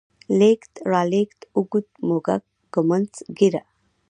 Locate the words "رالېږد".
0.91-1.41